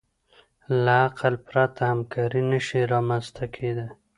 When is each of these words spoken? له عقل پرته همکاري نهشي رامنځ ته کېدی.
له 0.83 0.91
عقل 1.05 1.33
پرته 1.47 1.81
همکاري 1.91 2.41
نهشي 2.51 2.81
رامنځ 2.93 3.25
ته 3.35 3.45
کېدی. 3.55 3.87